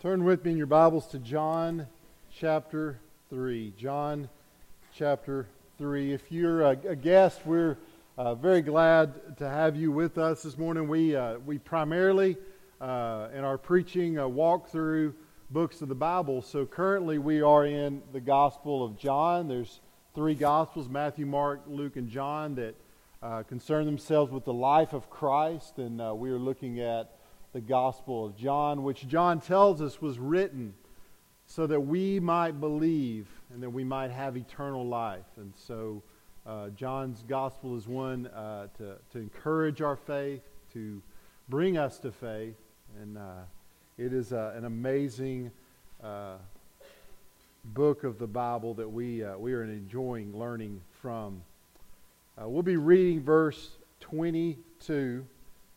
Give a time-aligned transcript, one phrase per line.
[0.00, 1.88] Turn with me in your Bibles to John
[2.32, 3.00] chapter
[3.30, 3.72] 3.
[3.76, 4.28] John
[4.94, 6.12] chapter 3.
[6.12, 7.76] If you're a, a guest, we're
[8.16, 10.86] uh, very glad to have you with us this morning.
[10.86, 12.36] We, uh, we primarily,
[12.80, 15.16] uh, in our preaching, uh, walk through
[15.50, 16.42] books of the Bible.
[16.42, 19.48] So currently we are in the Gospel of John.
[19.48, 19.80] There's
[20.14, 22.76] three Gospels Matthew, Mark, Luke, and John that
[23.20, 25.78] uh, concern themselves with the life of Christ.
[25.78, 27.17] And uh, we are looking at
[27.52, 30.74] the Gospel of John, which John tells us was written
[31.46, 35.24] so that we might believe and that we might have eternal life.
[35.36, 36.02] And so
[36.46, 40.42] uh, John's Gospel is one uh, to, to encourage our faith,
[40.74, 41.02] to
[41.48, 42.56] bring us to faith.
[43.00, 43.44] And uh,
[43.96, 45.50] it is uh, an amazing
[46.04, 46.36] uh,
[47.64, 51.42] book of the Bible that we, uh, we are enjoying learning from.
[52.36, 53.70] we'll be reading verse
[54.00, 55.24] 22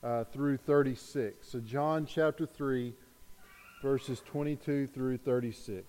[0.04, 1.48] uh, through 36.
[1.48, 2.94] So, John chapter 3,
[3.82, 5.86] verses 22 through 36.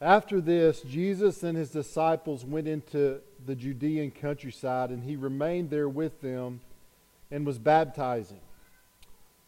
[0.00, 5.88] After this, Jesus and his disciples went into the Judean countryside, and he remained there
[5.88, 6.60] with them
[7.30, 8.40] and was baptizing.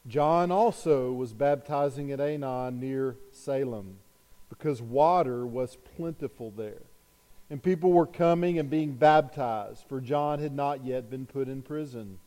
[0.06, 3.98] John also was baptizing at Aenon near Salem,
[4.48, 6.83] because water was plentiful there.
[7.51, 11.62] And people were coming and being baptized, for John had not yet been put in
[11.62, 12.20] prison.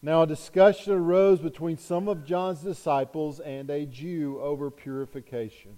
[0.00, 5.72] Now a discussion arose between some of John's disciples and a Jew over purification.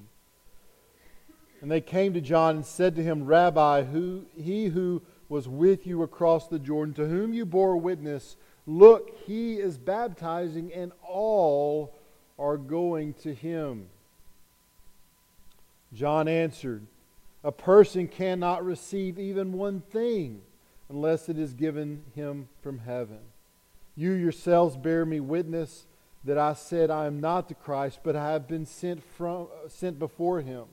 [1.62, 5.86] And they came to John and said to him, Rabbi, who, he who was with
[5.86, 11.94] you across the Jordan, to whom you bore witness, look, he is baptizing, and all
[12.38, 13.86] are going to him.
[15.94, 16.86] John answered,
[17.44, 20.42] a person cannot receive even one thing
[20.88, 23.18] unless it is given him from heaven.
[23.96, 25.86] You yourselves bear me witness
[26.24, 29.98] that I said I am not the Christ, but I have been sent from sent
[29.98, 30.64] before him.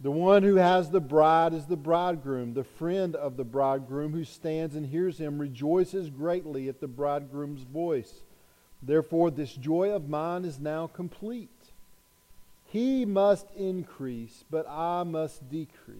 [0.00, 2.54] The one who has the bride is the bridegroom.
[2.54, 7.62] The friend of the bridegroom who stands and hears him rejoices greatly at the bridegroom's
[7.62, 8.22] voice.
[8.80, 11.50] Therefore, this joy of mine is now complete.
[12.68, 15.96] He must increase, but I must decrease.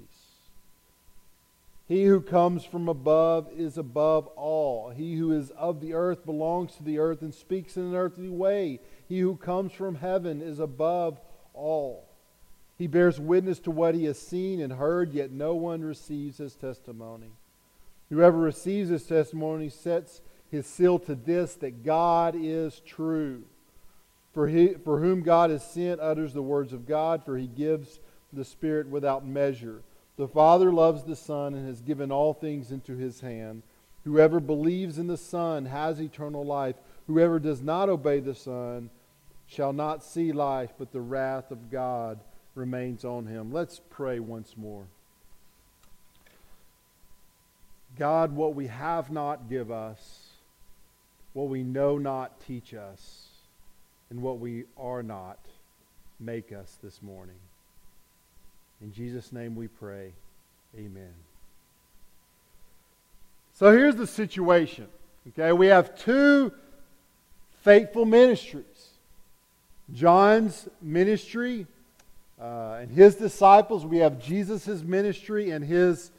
[1.88, 4.90] He who comes from above is above all.
[4.90, 8.28] He who is of the earth belongs to the earth and speaks in an earthly
[8.28, 8.80] way.
[9.08, 11.18] He who comes from heaven is above
[11.54, 12.06] all.
[12.76, 16.54] He bears witness to what he has seen and heard, yet no one receives his
[16.54, 17.30] testimony.
[18.10, 23.44] Whoever receives his testimony sets his seal to this that God is true.
[24.32, 28.00] For, he, for whom God has sent utters the words of God, for he gives
[28.32, 29.82] the Spirit without measure.
[30.16, 33.62] The Father loves the Son and has given all things into his hand.
[34.04, 36.76] Whoever believes in the Son has eternal life.
[37.06, 38.90] Whoever does not obey the Son
[39.46, 42.20] shall not see life, but the wrath of God
[42.54, 43.52] remains on him.
[43.52, 44.84] Let's pray once more.
[47.96, 50.28] God, what we have not give us,
[51.32, 53.27] what we know not teach us
[54.10, 55.38] and what we are not,
[56.20, 57.36] make us this morning.
[58.80, 60.12] In Jesus' name we pray.
[60.76, 61.14] Amen.
[63.54, 64.86] So here's the situation.
[65.28, 66.52] Okay, we have two
[67.62, 68.90] faithful ministries.
[69.92, 71.66] John's ministry
[72.40, 73.84] uh, and his disciples.
[73.84, 76.12] We have Jesus' ministry and his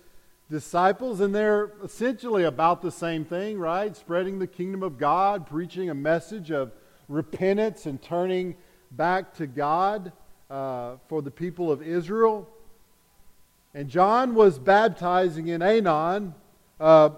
[0.52, 3.96] disciples, and they're essentially about the same thing, right?
[3.96, 6.72] Spreading the kingdom of God, preaching a message of
[7.10, 8.56] repentance and turning
[8.92, 10.14] back to God
[10.50, 12.48] uh, for the people of Israel.
[13.74, 16.34] And John was baptizing in Aenon.
[16.80, 17.10] Uh,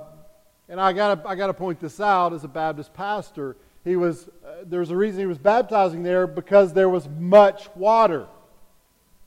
[0.68, 3.58] and I got I got to point this out as a Baptist pastor.
[3.84, 8.28] He was, uh, there's a reason he was baptizing there because there was much water.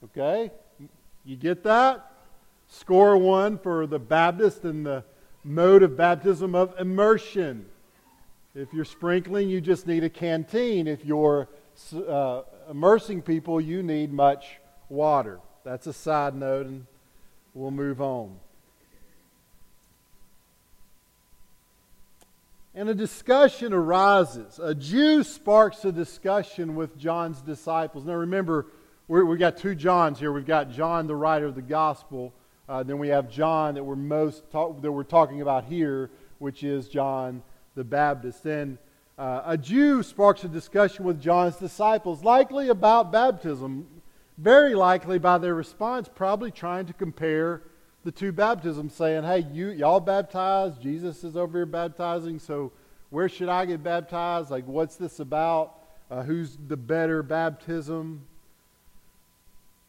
[0.05, 0.51] Okay?
[1.25, 2.13] You get that?
[2.69, 5.05] Score one for the Baptist and the
[5.43, 7.67] mode of baptism of immersion.
[8.57, 10.87] If you're sprinkling, you just need a canteen.
[10.87, 11.49] If you're
[11.93, 15.41] uh, immersing people, you need much water.
[15.65, 16.87] That's a side note, and
[17.53, 18.37] we'll move on.
[22.77, 24.61] And a discussion arises.
[24.61, 28.05] A Jew sparks a discussion with John's disciples.
[28.05, 28.67] Now remember,
[29.09, 30.31] we we got two Johns here.
[30.31, 32.33] We've got John, the writer of the gospel.
[32.69, 36.09] Uh, then we have John that we're most talk, that we're talking about here,
[36.39, 37.43] which is John
[37.75, 38.44] the Baptist.
[38.47, 38.79] And
[39.19, 43.87] uh, a Jew sparks a discussion with John's disciples, likely about baptism,
[44.38, 47.62] very likely by their response, probably trying to compare
[48.05, 52.73] the two baptisms, saying, Hey, you, y'all baptized, Jesus is over here baptizing, so
[53.11, 54.50] where should I get baptized?
[54.50, 55.85] Like, what's this about?
[56.11, 58.25] uh, who's the better baptism.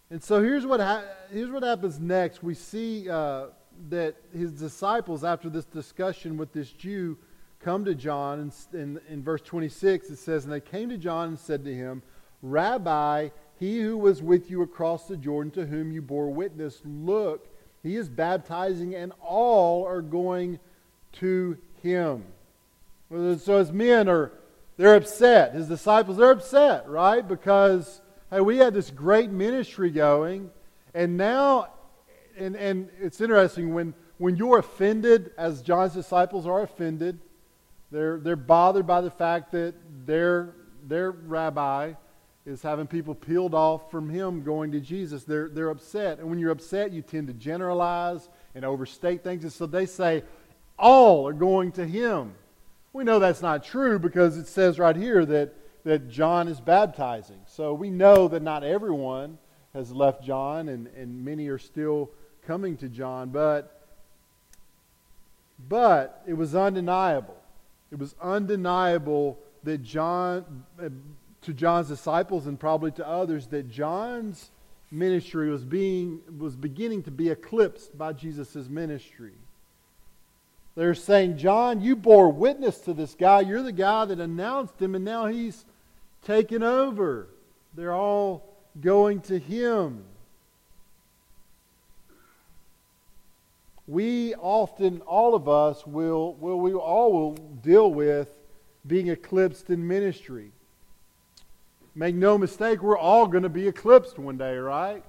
[0.10, 2.44] And so here's what, ha- here's what happens next.
[2.44, 3.48] We see uh,
[3.90, 7.18] that his disciples, after this discussion with this Jew,
[7.66, 8.40] come to John.
[8.40, 11.74] And in, in verse 26, it says, And they came to John and said to
[11.74, 12.04] him,
[12.44, 13.30] Rabbi,
[13.60, 17.48] he who was with you across the Jordan, to whom you bore witness, look,
[17.82, 20.60] he is baptizing, and all are going
[21.14, 22.24] to him.
[23.10, 24.32] So his men are
[24.78, 25.54] they're upset.
[25.54, 27.26] His disciples are upset, right?
[27.26, 30.50] Because hey, we had this great ministry going,
[30.94, 31.70] and now
[32.38, 37.20] and and it's interesting when when you're offended, as John's disciples are offended,
[37.92, 40.56] they're they're bothered by the fact that their
[40.88, 41.94] their rabbi
[42.46, 45.24] is having people peeled off from him going to Jesus.
[45.24, 46.20] They're, they're upset.
[46.20, 49.44] And when you're upset, you tend to generalize and overstate things.
[49.44, 50.24] And so they say,
[50.78, 52.34] all are going to him.
[52.94, 55.56] We know that's not true because it says right here that,
[55.86, 57.40] that John is baptizing.
[57.48, 59.40] So we know that not everyone
[59.74, 62.12] has left John, and, and many are still
[62.46, 63.30] coming to John.
[63.30, 63.88] But,
[65.68, 67.36] but it was undeniable.
[67.96, 70.90] It was undeniable that John uh,
[71.44, 74.52] to John's disciples and probably to others that John's
[74.92, 79.32] ministry was being was beginning to be eclipsed by Jesus' ministry.
[80.76, 83.40] They're saying, John, you bore witness to this guy.
[83.40, 85.64] You're the guy that announced him, and now he's
[86.26, 87.30] taken over.
[87.76, 88.44] They're all
[88.82, 90.04] going to him.
[93.88, 98.30] We often, all of us, will, will we all will deal with
[98.88, 100.52] being eclipsed in ministry.
[101.94, 105.04] Make no mistake, we're all going to be eclipsed one day, right?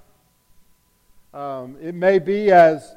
[1.35, 2.95] Um, it may be as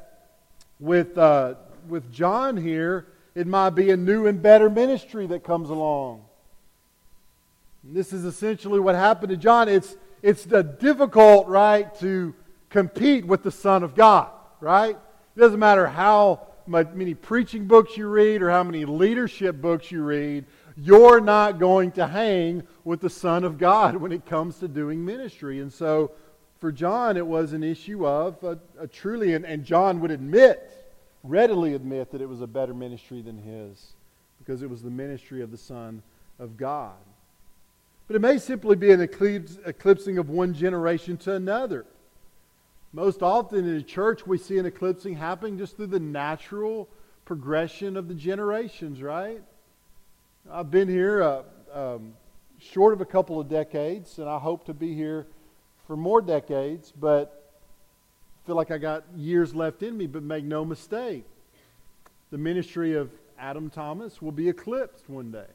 [0.79, 1.55] with, uh,
[1.87, 6.25] with John here, it might be a new and better ministry that comes along.
[7.83, 9.69] And this is essentially what happened to John.
[9.69, 12.35] It's, it's difficult, right, to
[12.69, 14.29] compete with the Son of God,
[14.59, 14.97] right?
[15.35, 20.03] It doesn't matter how many preaching books you read or how many leadership books you
[20.03, 20.45] read
[20.81, 25.03] you're not going to hang with the Son of God when it comes to doing
[25.03, 25.59] ministry.
[25.59, 26.11] And so
[26.59, 30.71] for John, it was an issue of a, a truly, and, and John would admit,
[31.23, 33.93] readily admit, that it was a better ministry than his
[34.39, 36.01] because it was the ministry of the Son
[36.39, 36.95] of God.
[38.07, 41.85] But it may simply be an eclipsing of one generation to another.
[42.91, 46.89] Most often in a church, we see an eclipsing happening just through the natural
[47.23, 49.43] progression of the generations, right?
[50.51, 52.13] I've been here uh, um,
[52.57, 55.27] short of a couple of decades, and I hope to be here
[55.85, 57.53] for more decades, but
[58.43, 61.25] I feel like I got years left in me, but make no mistake.
[62.31, 65.45] The ministry of Adam Thomas will be eclipsed one day.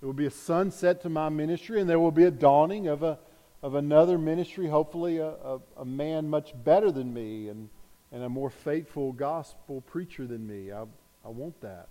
[0.00, 3.02] There will be a sunset to my ministry, and there will be a dawning of,
[3.02, 3.18] a,
[3.62, 7.68] of another ministry, hopefully a, a, a man much better than me and,
[8.10, 10.72] and a more faithful gospel preacher than me.
[10.72, 10.82] I,
[11.24, 11.88] I want that.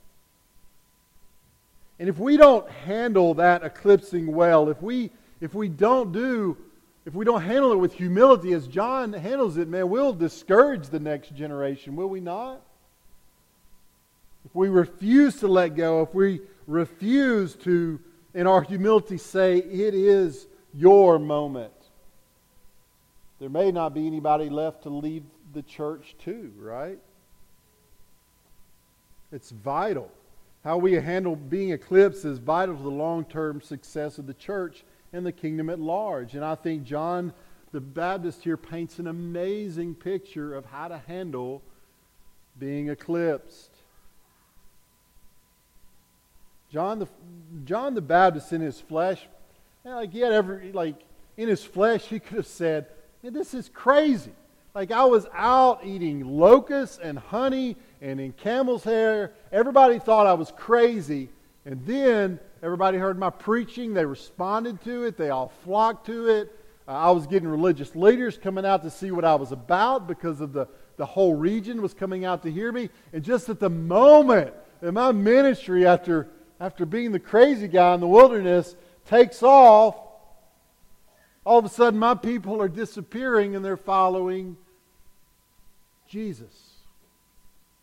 [1.99, 6.57] And if we don't handle that eclipsing well, if we if we don't do
[7.05, 10.99] if we don't handle it with humility as John handles it, man, we'll discourage the
[10.99, 12.61] next generation, will we not?
[14.45, 17.99] If we refuse to let go, if we refuse to,
[18.33, 21.73] in our humility, say, it is your moment,
[23.39, 25.23] there may not be anybody left to lead
[25.53, 26.99] the church to, right?
[29.31, 30.11] It's vital
[30.63, 34.83] how we handle being eclipsed is vital to the long term success of the church
[35.11, 36.35] and the kingdom at large.
[36.35, 37.33] And I think John
[37.71, 41.63] the Baptist here paints an amazing picture of how to handle
[42.59, 43.71] being eclipsed.
[46.71, 47.07] John the,
[47.65, 49.27] John the Baptist in his flesh,
[49.83, 50.95] like he had every, like
[51.37, 52.87] in his flesh, he could have said,
[53.23, 54.31] This is crazy.
[54.73, 59.33] Like I was out eating locusts and honey and in camel's hair.
[59.51, 61.29] Everybody thought I was crazy.
[61.65, 63.93] And then everybody heard my preaching.
[63.93, 65.17] They responded to it.
[65.17, 66.57] They all flocked to it.
[66.87, 70.41] Uh, I was getting religious leaders coming out to see what I was about because
[70.41, 72.89] of the, the whole region was coming out to hear me.
[73.13, 77.99] And just at the moment in my ministry, after, after being the crazy guy in
[77.99, 79.95] the wilderness, takes off,
[81.43, 84.57] all of a sudden my people are disappearing and they're following
[86.07, 86.71] Jesus.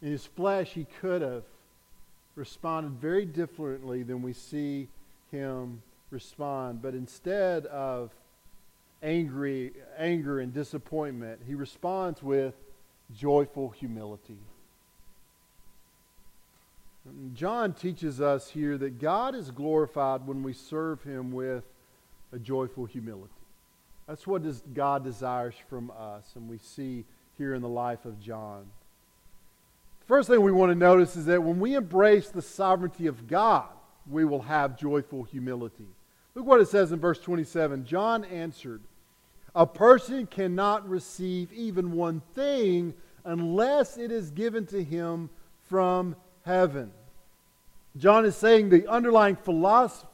[0.01, 1.43] In his flesh, he could have
[2.37, 4.89] responded very differently than we see
[5.33, 6.83] him respond.
[6.83, 8.11] But instead of
[9.03, 12.55] angry, anger and disappointment, he responds with
[13.17, 14.39] joyful humility.
[17.35, 21.65] John teaches us here that God is glorified when we serve him with
[22.33, 23.33] a joyful humility.
[24.07, 24.43] That's what
[24.75, 27.05] God desires from us, and we see
[27.37, 28.67] here in the life of John.
[30.07, 33.69] First thing we want to notice is that when we embrace the sovereignty of God,
[34.11, 35.87] we will have joyful humility.
[36.35, 37.85] Look what it says in verse 27.
[37.85, 38.81] John answered,
[39.55, 45.29] A person cannot receive even one thing unless it is given to him
[45.65, 46.91] from heaven.
[47.99, 50.07] John is saying the underlying philosophy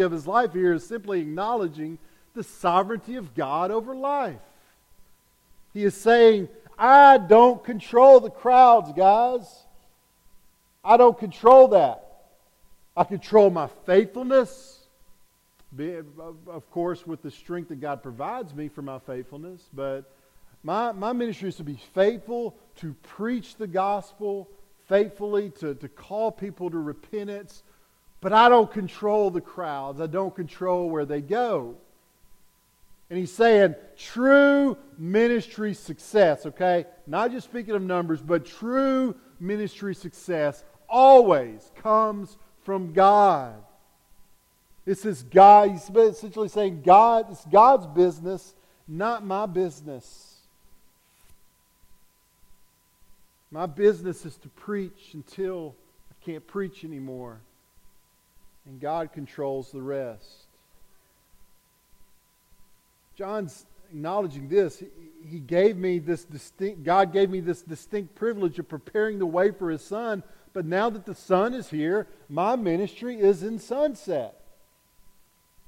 [0.00, 1.98] of his life here is simply acknowledging
[2.34, 4.40] the sovereignty of God over life.
[5.72, 9.64] He is saying, I don't control the crowds, guys.
[10.84, 12.04] I don't control that.
[12.96, 14.78] I control my faithfulness,
[15.78, 19.68] of course, with the strength that God provides me for my faithfulness.
[19.72, 20.10] But
[20.64, 24.48] my, my ministry is to be faithful, to preach the gospel
[24.90, 27.62] faithfully, to, to call people to repentance.
[28.20, 31.76] But I don't control the crowds, I don't control where they go.
[33.08, 36.84] And he's saying true ministry success, okay?
[37.06, 43.54] Not just speaking of numbers, but true ministry success always comes from God.
[44.86, 48.54] It's This is God, he's essentially saying, God, it's God's business,
[48.86, 50.29] not my business.
[53.50, 55.74] My business is to preach until
[56.10, 57.40] I can't preach anymore.
[58.66, 60.46] And God controls the rest.
[63.16, 64.82] John's acknowledging this.
[65.28, 69.50] He gave me this distinct, God gave me this distinct privilege of preparing the way
[69.50, 70.22] for his son.
[70.52, 74.34] But now that the son is here, my ministry is in sunset.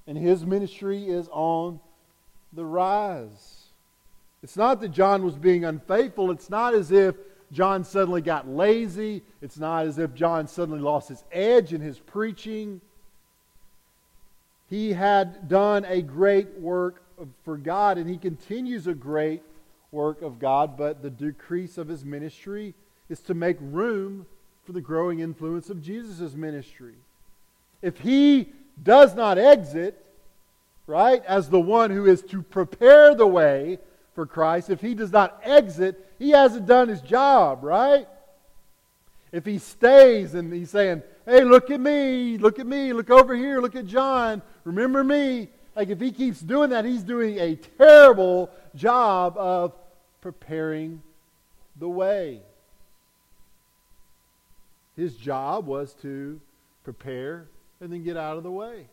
[0.07, 1.81] And his ministry is on
[2.53, 3.67] the rise.
[4.43, 6.31] It's not that John was being unfaithful.
[6.31, 7.15] It's not as if
[7.52, 9.23] John suddenly got lazy.
[9.42, 12.80] It's not as if John suddenly lost his edge in his preaching.
[14.71, 17.02] He had done a great work
[17.44, 19.42] for God, and he continues a great
[19.90, 22.75] work of God, but the decrease of his ministry
[23.11, 24.25] is to make room
[24.64, 26.94] for the growing influence of Jesus' ministry.
[27.82, 28.49] If he
[28.82, 30.02] does not exit,
[30.87, 33.78] right, as the one who is to prepare the way
[34.14, 38.07] for Christ, if he does not exit, he hasn't done his job, right?
[39.33, 43.35] If he stays and he's saying, hey, look at me, look at me, look over
[43.35, 47.57] here, look at John, remember me, like, if he keeps doing that, he's doing a
[47.57, 49.73] terrible job of
[50.21, 51.02] preparing
[51.76, 52.43] the way.
[54.97, 56.41] His job was to
[56.85, 57.49] prepare
[57.81, 58.87] and then get out of the way.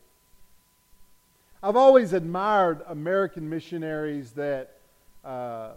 [1.62, 4.78] I've always admired American missionaries that
[5.22, 5.72] uh,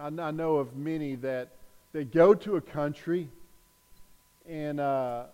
[0.00, 1.48] I, know of many that
[1.92, 3.28] they go to a country
[4.48, 5.24] and uh,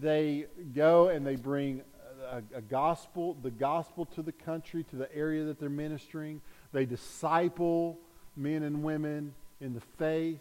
[0.00, 1.82] they go and they bring
[2.30, 6.40] a, a gospel, the gospel to the country, to the area that they're ministering.
[6.72, 7.98] They disciple
[8.36, 10.40] men and women in the faith.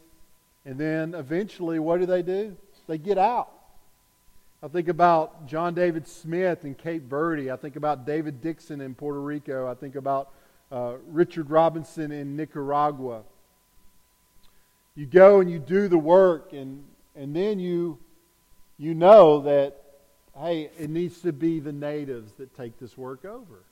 [0.65, 2.55] And then eventually, what do they do?
[2.87, 3.51] They get out.
[4.63, 7.51] I think about John David Smith in Cape Verde.
[7.51, 9.69] I think about David Dixon in Puerto Rico.
[9.69, 10.31] I think about
[10.71, 13.21] uh, Richard Robinson in Nicaragua.
[14.95, 16.83] You go and you do the work, and,
[17.15, 17.97] and then you,
[18.77, 19.81] you know that
[20.37, 23.63] hey, it needs to be the natives that take this work over.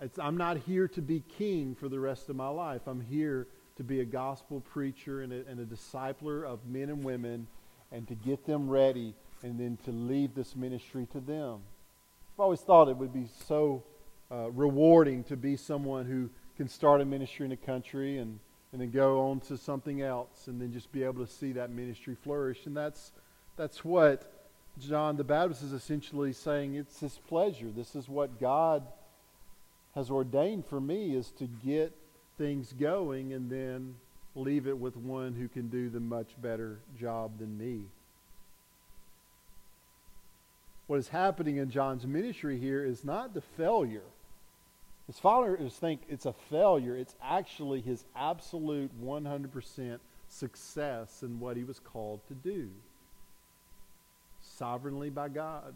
[0.00, 2.82] It's, I'm not here to be king for the rest of my life.
[2.86, 3.46] I'm here
[3.76, 7.46] to be a gospel preacher and a, and a discipler of men and women
[7.92, 11.60] and to get them ready and then to leave this ministry to them.
[12.34, 13.82] I've always thought it would be so
[14.30, 18.38] uh, rewarding to be someone who can start a ministry in a country and,
[18.72, 21.70] and then go on to something else and then just be able to see that
[21.70, 22.66] ministry flourish.
[22.66, 23.12] And that's,
[23.56, 24.30] that's what
[24.78, 27.70] John the Baptist is essentially saying it's his pleasure.
[27.74, 28.82] This is what God
[29.94, 31.92] has ordained for me is to get
[32.36, 33.96] things going and then
[34.34, 37.86] leave it with one who can do the much better job than me.
[40.86, 44.04] What is happening in John's ministry here is not the failure.
[45.08, 46.94] His followers think it's a failure.
[46.94, 49.98] It's actually his absolute 100%
[50.28, 52.68] success in what he was called to do
[54.40, 55.74] sovereignly by God,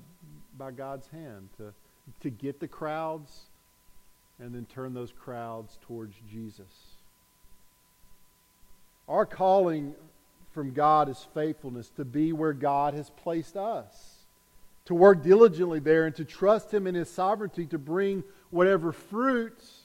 [0.58, 1.72] by God's hand to,
[2.20, 3.46] to get the crowds
[4.38, 6.96] and then turn those crowds towards Jesus.
[9.08, 9.94] Our calling
[10.52, 14.12] from God is faithfulness to be where God has placed us,
[14.92, 19.80] to work diligently there and to trust Him in His sovereignty to bring whatever fruits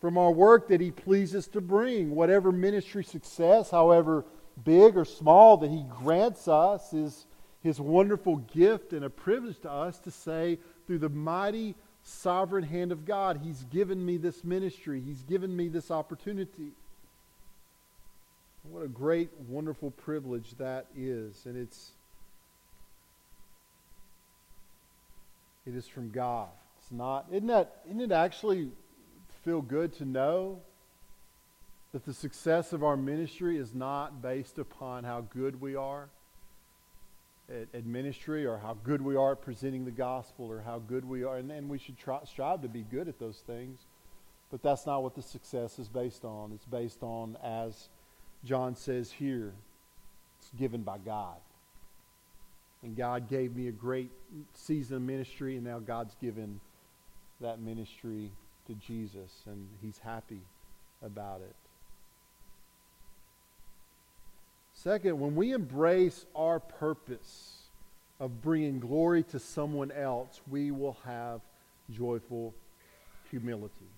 [0.00, 2.14] from our work that He pleases to bring.
[2.14, 4.24] Whatever ministry success, however
[4.64, 7.26] big or small, that He grants us is
[7.62, 12.92] his wonderful gift and a privilege to us to say, through the mighty sovereign hand
[12.92, 16.70] of God, He's given me this ministry, He's given me this opportunity.
[18.70, 21.44] What a great, wonderful privilege that is.
[21.44, 21.90] And it's
[25.66, 26.48] it is from God.
[26.78, 28.70] It's not isn't that isn't it actually
[29.44, 30.60] feel good to know
[31.92, 36.08] that the success of our ministry is not based upon how good we are
[37.48, 41.04] at, at ministry or how good we are at presenting the gospel or how good
[41.04, 41.36] we are.
[41.36, 43.80] And, and we should try, strive to be good at those things.
[44.50, 46.52] But that's not what the success is based on.
[46.52, 47.88] It's based on, as
[48.44, 49.52] John says here,
[50.38, 51.36] it's given by God.
[52.86, 54.12] And God gave me a great
[54.54, 56.60] season of ministry, and now God's given
[57.40, 58.30] that ministry
[58.68, 60.38] to Jesus, and he's happy
[61.02, 61.56] about it.
[64.72, 67.62] Second, when we embrace our purpose
[68.20, 71.40] of bringing glory to someone else, we will have
[71.90, 72.54] joyful
[73.32, 73.90] humility.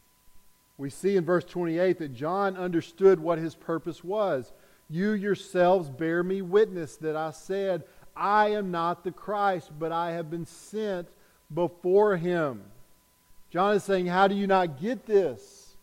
[0.78, 4.50] We see in verse 28 that John understood what his purpose was.
[4.88, 7.84] You yourselves bear me witness that I said,
[8.18, 11.08] I am not the Christ, but I have been sent
[11.54, 12.62] before him.
[13.50, 15.76] John is saying, How do you not get this?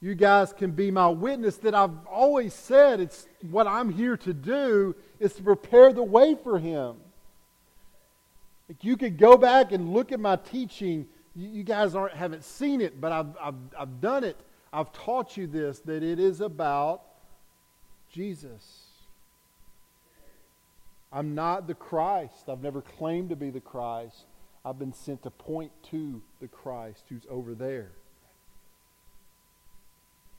[0.00, 4.32] You guys can be my witness that I've always said it's what I'm here to
[4.32, 6.96] do is to prepare the way for him.
[8.68, 11.06] Like you could go back and look at my teaching.
[11.36, 14.38] You, guys aren't, haven't seen it, but I've, I've, I've done it.
[14.72, 17.02] I've taught you this that it is about
[18.10, 18.79] Jesus.
[21.12, 22.48] I'm not the Christ.
[22.48, 24.24] I've never claimed to be the Christ.
[24.64, 27.90] I've been sent to point to the Christ who's over there.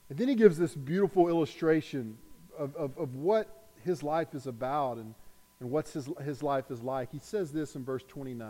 [0.10, 2.18] And then he gives this beautiful illustration
[2.58, 3.48] of, of, of what
[3.84, 5.14] his life is about and,
[5.60, 7.12] and what his, his life is like.
[7.12, 8.50] He says this in verse 29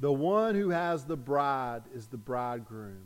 [0.00, 3.04] The one who has the bride is the bridegroom,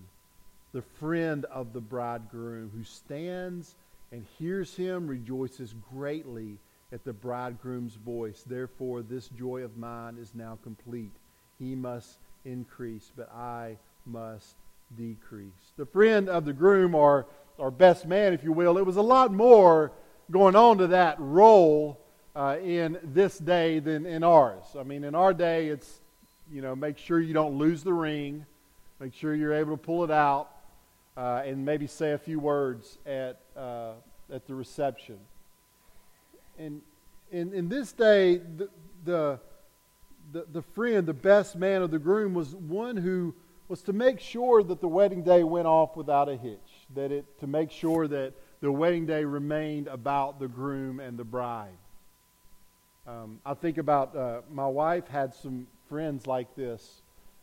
[0.73, 3.75] the friend of the bridegroom, who stands
[4.11, 6.59] and hears him, rejoices greatly
[6.93, 8.45] at the bridegroom's voice.
[8.47, 11.11] Therefore, this joy of mine is now complete.
[11.59, 14.57] He must increase, but I must
[14.97, 15.73] decrease.
[15.77, 17.27] The friend of the groom, or,
[17.57, 19.91] or best man, if you will, it was a lot more
[20.31, 21.99] going on to that role
[22.37, 24.65] uh, in this day than in ours.
[24.79, 26.01] I mean, in our day, it's,
[26.53, 28.45] you know, make sure you don't lose the ring,
[29.01, 30.51] make sure you're able to pull it out,
[31.17, 33.93] uh, and maybe say a few words at, uh,
[34.31, 35.19] at the reception
[36.63, 36.81] and
[37.33, 38.41] in, in this day,
[39.05, 39.41] the,
[40.31, 43.35] the, the, friend, the best man of the groom, was one who
[43.69, 47.41] was to make sure that the wedding day went off without a hitch, that it,
[47.41, 51.77] to make sure that the wedding day remained about the groom and the bride.
[53.07, 57.03] Um, I think about uh, my wife had some friends like this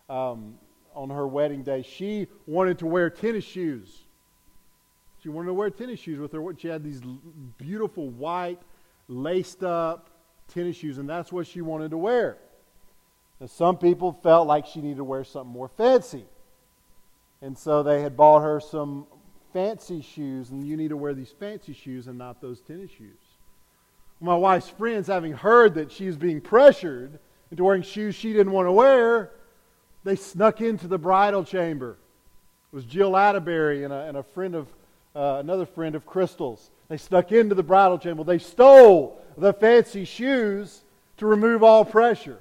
[0.10, 0.56] um,
[0.96, 1.82] on her wedding day.
[1.82, 4.04] She wanted to wear tennis shoes.
[5.22, 6.42] She wanted to wear tennis shoes with her.
[6.58, 7.02] She had these
[7.58, 8.62] beautiful white
[9.10, 10.10] laced up
[10.48, 12.38] tennis shoes, and that's what she wanted to wear.
[13.39, 16.26] Now, some people felt like she needed to wear something more fancy.
[17.41, 19.08] And so they had bought her some
[19.54, 23.17] fancy shoes, and you need to wear these fancy shoes and not those tennis shoes.
[24.22, 27.19] My wife's friends, having heard that she was being pressured
[27.52, 29.32] into wearing shoes she didn't want to wear,
[30.04, 31.98] they snuck into the bridal chamber.
[32.72, 34.67] It was Jill Atterbury and a, and a friend of
[35.15, 36.69] uh, another friend of Crystal's.
[36.89, 38.23] They snuck into the bridal chamber.
[38.23, 40.82] They stole the fancy shoes
[41.17, 42.39] to remove all pressure.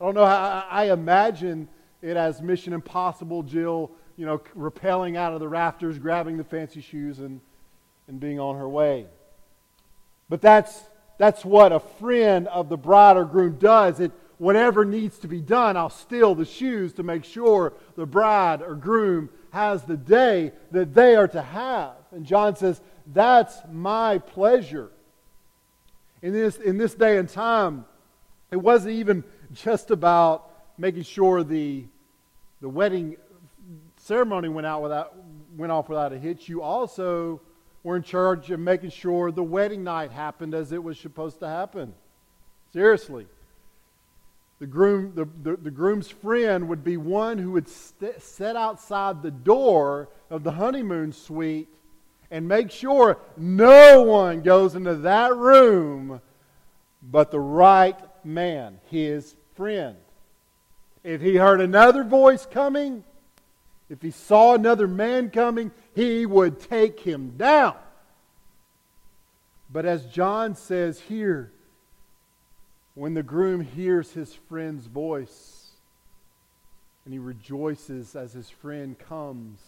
[0.00, 1.68] I don't know how I imagine
[2.02, 6.80] it as Mission Impossible, Jill, you know, rappelling out of the rafters, grabbing the fancy
[6.80, 7.40] shoes, and,
[8.08, 9.06] and being on her way.
[10.28, 10.82] But that's,
[11.18, 14.00] that's what a friend of the bride or groom does.
[14.00, 18.62] It, whatever needs to be done, I'll steal the shoes to make sure the bride
[18.62, 21.94] or groom has the day that they are to have.
[22.10, 24.90] And John says, That's my pleasure.
[26.22, 27.84] In this, in this day and time,
[28.50, 31.84] it wasn't even just about making sure the,
[32.60, 33.16] the wedding
[33.96, 35.14] ceremony went, out without,
[35.56, 36.48] went off without a hitch.
[36.48, 37.40] You also
[37.84, 41.46] were in charge of making sure the wedding night happened as it was supposed to
[41.46, 41.94] happen.
[42.72, 43.26] Seriously.
[44.60, 49.22] The, groom, the, the, the groom's friend would be one who would st- set outside
[49.22, 51.68] the door of the honeymoon suite
[52.30, 56.20] and make sure no one goes into that room
[57.10, 59.96] but the right man, his friend.
[61.02, 63.04] If he heard another voice coming,
[63.90, 67.76] if he saw another man coming, he would take him down.
[69.70, 71.52] But as John says here,
[72.94, 75.70] When the groom hears his friend's voice
[77.04, 79.60] and he rejoices as his friend comes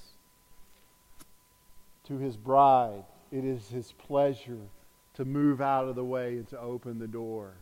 [2.04, 4.68] to his bride, it is his pleasure
[5.14, 7.54] to move out of the way and to open the door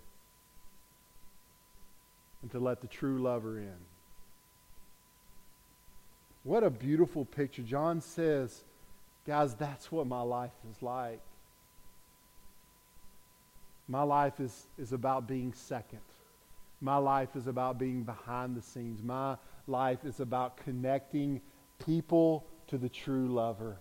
[2.43, 3.77] and to let the true lover in.
[6.43, 7.63] What a beautiful picture.
[7.63, 8.65] John says,
[9.27, 11.21] guys, that's what my life is like.
[13.89, 16.01] My life is, is about being second.
[16.81, 19.03] My life is about being behind the scenes.
[19.03, 21.41] My life is about connecting
[21.85, 23.77] people to the true lover.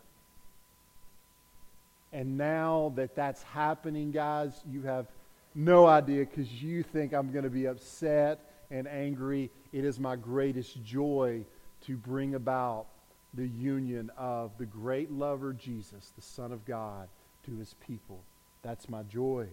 [2.12, 5.08] And now that that's happening, guys, you have
[5.56, 8.40] no idea because you think I'm going to be upset
[8.70, 9.50] and angry.
[9.72, 11.46] It is my greatest joy
[11.86, 12.86] to bring about
[13.34, 17.08] the union of the great lover Jesus, the Son of God,
[17.46, 18.22] to his people.
[18.62, 19.48] That's my joy.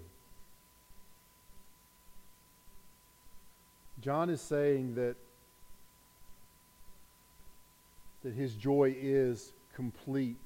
[4.00, 5.16] John is saying that,
[8.24, 10.36] that his joy is complete.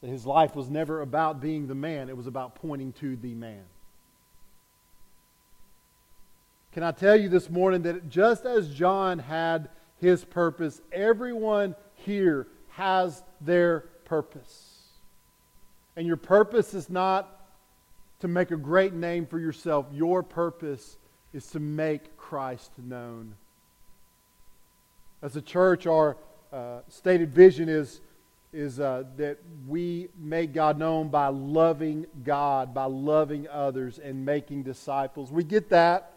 [0.00, 3.34] That his life was never about being the man, it was about pointing to the
[3.34, 3.62] man.
[6.72, 12.46] Can I tell you this morning that just as John had his purpose, everyone here
[12.68, 14.78] has their purpose.
[15.96, 17.40] And your purpose is not
[18.20, 20.96] to make a great name for yourself, your purpose
[21.32, 23.34] is to make Christ known.
[25.22, 26.16] As a church, our
[26.52, 28.00] uh, stated vision is,
[28.52, 29.38] is uh, that
[29.68, 35.30] we make God known by loving God, by loving others, and making disciples.
[35.30, 36.12] We get that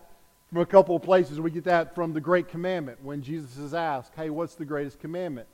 [0.50, 1.40] from a couple of places.
[1.40, 5.00] We get that from the Great Commandment when Jesus is asked, Hey, what's the greatest
[5.00, 5.48] commandment?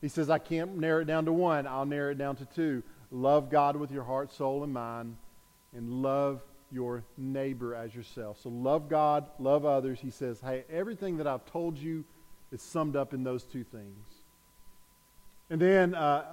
[0.00, 2.82] He says, I can't narrow it down to one, I'll narrow it down to two.
[3.10, 5.16] Love God with your heart, soul, and mind,
[5.74, 8.40] and love your neighbor as yourself.
[8.42, 9.98] So love God, love others.
[10.00, 12.04] He says, hey, everything that I've told you
[12.52, 14.06] is summed up in those two things.
[15.48, 16.24] And then, uh,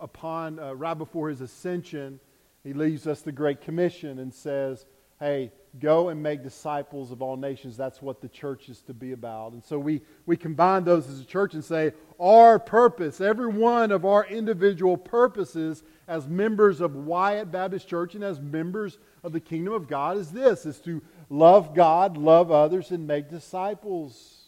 [0.00, 2.20] upon, uh, right before his ascension,
[2.62, 4.86] he leaves us the Great Commission and says,
[5.18, 7.76] hey, go and make disciples of all nations.
[7.76, 9.52] That's what the church is to be about.
[9.52, 13.92] And so we, we combine those as a church and say, our purpose, every one
[13.92, 19.40] of our individual purposes as members of Wyatt Baptist Church and as members of the
[19.40, 24.38] kingdom of God is this, is to love God, love others, and make disciples.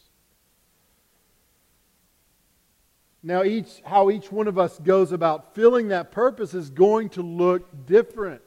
[3.22, 7.22] Now, each, how each one of us goes about filling that purpose is going to
[7.22, 8.42] look different.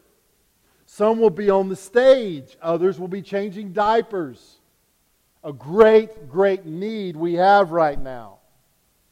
[0.96, 4.60] Some will be on the stage, others will be changing diapers.
[5.44, 8.38] A great, great need we have right now.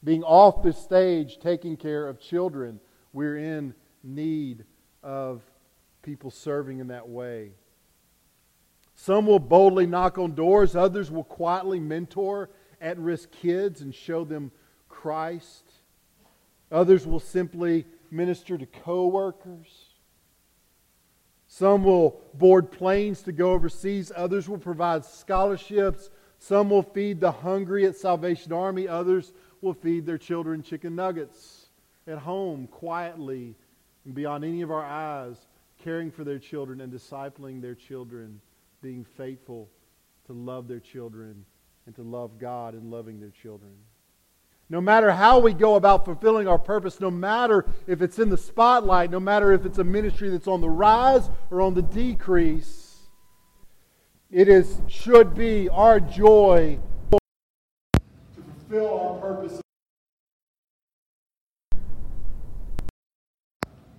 [0.01, 2.79] Being off the stage, taking care of children.
[3.11, 4.63] We're in need
[5.03, 5.41] of
[6.03, 7.51] people serving in that way.
[8.95, 14.23] Some will boldly knock on doors, others will quietly mentor at risk kids and show
[14.23, 14.53] them
[14.87, 15.65] Christ.
[16.71, 19.92] Others will simply minister to coworkers.
[21.55, 24.11] Some will board planes to go overseas.
[24.15, 26.09] Others will provide scholarships.
[26.39, 28.87] Some will feed the hungry at Salvation Army.
[28.87, 31.67] Others will feed their children chicken nuggets
[32.07, 33.53] at home quietly
[34.03, 35.45] and beyond any of our eyes,
[35.83, 38.41] caring for their children and discipling their children,
[38.81, 39.69] being faithful
[40.25, 41.45] to love their children
[41.85, 43.73] and to love God and loving their children.
[44.69, 48.37] No matter how we go about fulfilling our purpose, no matter if it's in the
[48.37, 52.97] spotlight, no matter if it's a ministry that's on the rise or on the decrease,
[54.31, 56.79] it is should be our joy